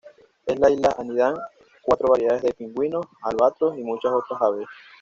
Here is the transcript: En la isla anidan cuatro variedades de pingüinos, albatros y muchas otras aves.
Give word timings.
En 0.47 0.59
la 0.59 0.71
isla 0.71 0.95
anidan 0.97 1.35
cuatro 1.83 2.07
variedades 2.07 2.41
de 2.41 2.53
pingüinos, 2.55 3.05
albatros 3.21 3.77
y 3.77 3.83
muchas 3.83 4.11
otras 4.11 4.41
aves. 4.41 4.65